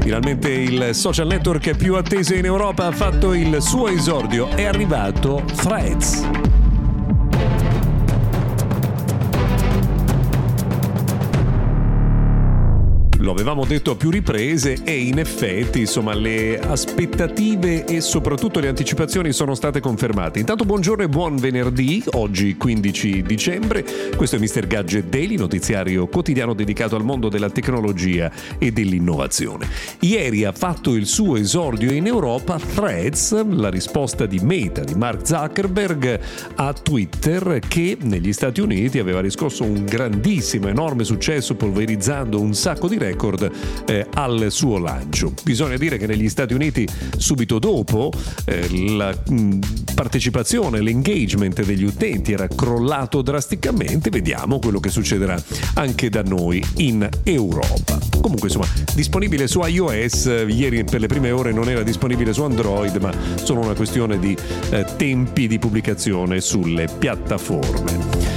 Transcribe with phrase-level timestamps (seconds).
[0.00, 4.48] Finalmente il social network più atteso in Europa ha fatto il suo esordio.
[4.48, 6.51] È arrivato Threads.
[13.22, 18.66] Lo avevamo detto a più riprese e in effetti insomma le aspettative e soprattutto le
[18.66, 20.40] anticipazioni sono state confermate.
[20.40, 23.84] Intanto buongiorno e buon venerdì, oggi 15 dicembre,
[24.16, 24.66] questo è Mr.
[24.66, 29.68] Gadget Daily, notiziario quotidiano dedicato al mondo della tecnologia e dell'innovazione.
[30.00, 35.24] Ieri ha fatto il suo esordio in Europa Threads, la risposta di Meta, di Mark
[35.24, 36.20] Zuckerberg
[36.56, 42.88] a Twitter che negli Stati Uniti aveva riscosso un grandissimo, enorme successo polverizzando un sacco
[42.88, 43.50] di record record
[43.86, 45.32] eh, al suo lancio.
[45.44, 48.10] Bisogna dire che negli Stati Uniti subito dopo
[48.44, 49.58] eh, la mh,
[49.94, 55.40] partecipazione, l'engagement degli utenti era crollato drasticamente, vediamo quello che succederà
[55.74, 57.98] anche da noi in Europa.
[58.20, 62.96] Comunque insomma, disponibile su iOS, ieri per le prime ore non era disponibile su Android,
[62.96, 64.36] ma sono una questione di
[64.70, 68.31] eh, tempi di pubblicazione sulle piattaforme.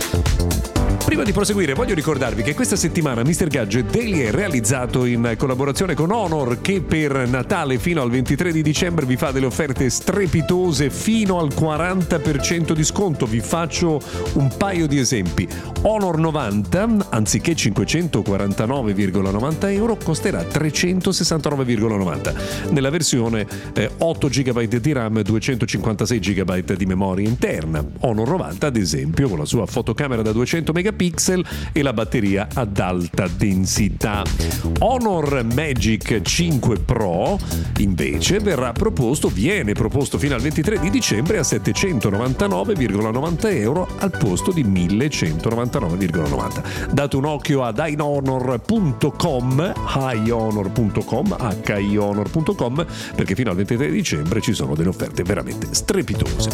[1.06, 3.48] Prima di proseguire voglio ricordarvi che questa settimana Mr.
[3.48, 8.64] Gadget Daily è realizzato in collaborazione con Honor che per Natale fino al 23 di
[8.64, 13.28] dicembre vi fa delle offerte strepitose fino al 40% di sconto.
[13.28, 14.02] Vi faccio
[14.34, 15.48] un paio di esempi.
[15.84, 26.20] Honor 90 anziché 549,90 euro costerà 369,90 nella versione eh, 8 GB di RAM 256
[26.20, 27.86] GB di memoria interna.
[28.00, 32.48] Honor 90 ad esempio con la sua fotocamera da 200 megapixel megapixel e la batteria
[32.54, 34.24] ad alta densità.
[34.80, 37.38] Honor Magic 5 Pro
[37.78, 44.52] invece verrà proposto, viene proposto fino al 23 di dicembre a 799,90 euro al posto
[44.52, 46.92] di 1199,90.
[46.92, 51.36] Date un occhio ad highhonor.com, highhonor.com,
[51.68, 52.86] hihonor.com
[53.16, 56.50] perché fino al 23 dicembre ci sono delle offerte veramente strepitose.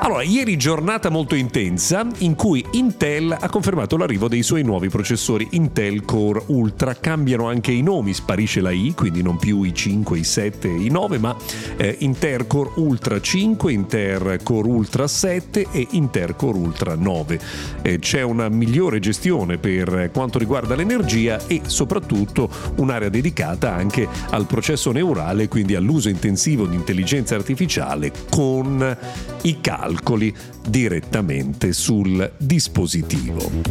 [0.00, 4.88] Allora, ieri giornata molto intensa in cui Intel ha confermato confermato l'arrivo dei suoi nuovi
[4.88, 6.94] processori Intel Core Ultra.
[6.94, 10.88] Cambiano anche i nomi, sparisce la I, quindi non più i 5, i 7 i
[10.88, 11.36] 9, ma
[11.76, 17.40] eh, Intel Core Ultra 5, Intel Core Ultra 7 e Intel Core Ultra 9.
[17.82, 24.46] Eh, c'è una migliore gestione per quanto riguarda l'energia e soprattutto un'area dedicata anche al
[24.46, 28.96] processo neurale, quindi all'uso intensivo di intelligenza artificiale con
[29.42, 30.32] i calcoli
[30.64, 33.63] direttamente sul dispositivo.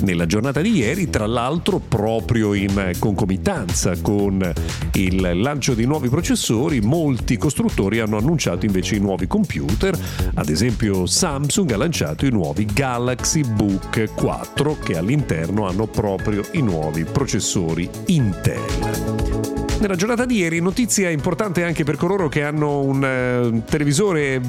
[0.00, 4.52] Nella giornata di ieri, tra l'altro, proprio in concomitanza con
[4.94, 9.98] il lancio di nuovi processori, molti costruttori hanno annunciato invece i nuovi computer.
[10.34, 16.62] Ad esempio, Samsung ha lanciato i nuovi Galaxy Book 4 che all'interno hanno proprio i
[16.62, 19.67] nuovi processori Intel.
[19.80, 24.40] Nella giornata di ieri notizia importante anche per coloro che hanno un uh, televisore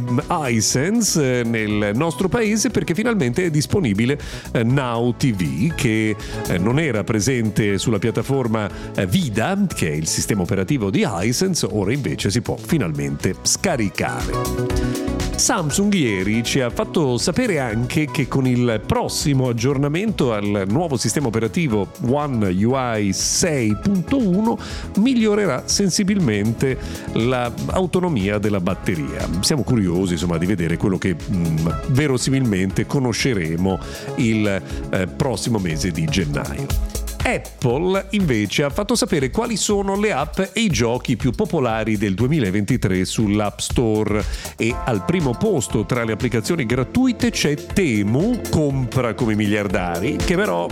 [0.47, 4.19] iSense uh, nel nostro paese perché finalmente è disponibile
[4.53, 6.15] uh, Now TV che
[6.59, 8.67] non era presente sulla piattaforma
[9.07, 14.99] Vida che è il sistema operativo di iSense, ora invece si può finalmente scaricare.
[15.39, 21.27] Samsung ieri ci ha fatto sapere anche che con il prossimo aggiornamento al nuovo sistema
[21.27, 26.77] operativo One UI 6.1 migliorerà sensibilmente
[27.13, 29.27] l'autonomia della batteria.
[29.41, 33.77] Siamo curiosi insomma, di vedere quello che mh, mm, verosimilmente conosceremo
[34.15, 36.97] il eh, prossimo mese di gennaio.
[37.21, 42.13] Apple invece ha fatto sapere quali sono le app e i giochi più popolari del
[42.13, 44.23] 2023 sull'App Store
[44.55, 50.67] e al primo posto tra le applicazioni gratuite c'è Temu, compra come miliardari, che però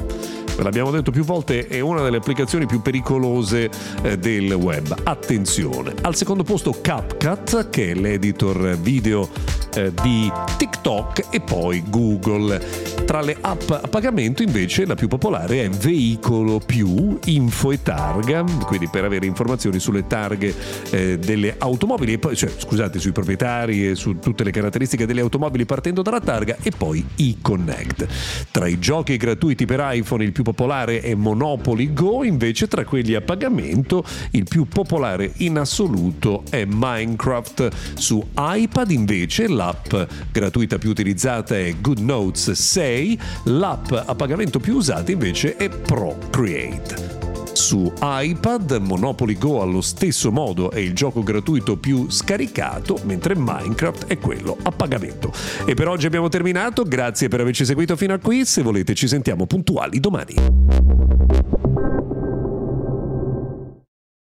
[0.63, 3.69] l'abbiamo detto più volte, è una delle applicazioni più pericolose
[4.01, 4.95] eh, del web.
[5.03, 5.93] Attenzione.
[6.01, 9.29] Al secondo posto CapCut, che è l'editor video
[9.77, 12.95] eh, di TikTok e poi Google.
[13.05, 18.43] Tra le app a pagamento invece la più popolare è Veicolo Più, Info e Targa,
[18.65, 20.53] quindi per avere informazioni sulle targhe
[20.89, 25.21] eh, delle automobili, e poi, cioè, scusate, sui proprietari e su tutte le caratteristiche delle
[25.21, 28.07] automobili partendo dalla targa e poi eConnect.
[28.51, 33.13] Tra i giochi gratuiti per iPhone il più popolare è Monopoly Go, invece tra quelli
[33.13, 37.69] a pagamento il più popolare in assoluto è Minecraft.
[37.93, 45.11] Su iPad invece l'app gratuita più utilizzata è GoodNotes 6, l'app a pagamento più usata
[45.11, 47.15] invece è Procreate.
[47.51, 54.05] Su iPad Monopoly Go allo stesso modo è il gioco gratuito più scaricato, mentre Minecraft
[54.05, 55.33] è quello a pagamento.
[55.65, 59.07] E per oggi abbiamo terminato, grazie per averci seguito fino a qui, se volete ci
[59.07, 60.96] sentiamo puntuali domani.